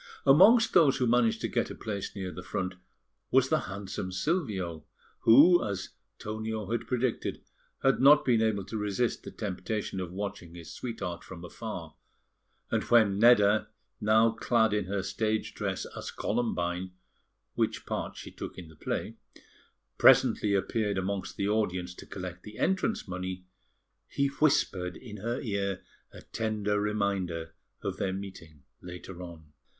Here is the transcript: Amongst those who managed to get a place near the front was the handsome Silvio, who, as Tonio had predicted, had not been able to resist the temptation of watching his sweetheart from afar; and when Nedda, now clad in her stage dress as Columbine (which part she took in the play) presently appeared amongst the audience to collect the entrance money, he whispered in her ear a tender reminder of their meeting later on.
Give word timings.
Amongst 0.25 0.73
those 0.73 0.97
who 0.97 1.05
managed 1.05 1.41
to 1.41 1.47
get 1.47 1.69
a 1.69 1.75
place 1.75 2.15
near 2.15 2.31
the 2.31 2.41
front 2.41 2.73
was 3.29 3.49
the 3.49 3.59
handsome 3.69 4.11
Silvio, 4.11 4.83
who, 5.25 5.63
as 5.63 5.89
Tonio 6.17 6.71
had 6.71 6.87
predicted, 6.87 7.43
had 7.83 7.99
not 8.01 8.25
been 8.25 8.41
able 8.41 8.65
to 8.65 8.77
resist 8.77 9.21
the 9.21 9.29
temptation 9.29 9.99
of 9.99 10.11
watching 10.11 10.55
his 10.55 10.73
sweetheart 10.73 11.23
from 11.23 11.45
afar; 11.45 11.93
and 12.71 12.81
when 12.85 13.19
Nedda, 13.19 13.67
now 13.99 14.31
clad 14.31 14.73
in 14.73 14.85
her 14.85 15.03
stage 15.03 15.53
dress 15.53 15.85
as 15.95 16.09
Columbine 16.09 16.93
(which 17.53 17.85
part 17.85 18.17
she 18.17 18.31
took 18.31 18.57
in 18.57 18.69
the 18.69 18.75
play) 18.75 19.17
presently 19.99 20.55
appeared 20.55 20.97
amongst 20.97 21.37
the 21.37 21.47
audience 21.47 21.93
to 21.93 22.07
collect 22.07 22.41
the 22.41 22.57
entrance 22.57 23.07
money, 23.07 23.45
he 24.07 24.29
whispered 24.29 24.97
in 24.97 25.17
her 25.17 25.39
ear 25.41 25.83
a 26.11 26.23
tender 26.23 26.79
reminder 26.81 27.53
of 27.83 27.97
their 27.97 28.13
meeting 28.13 28.63
later 28.81 29.21
on. 29.21 29.53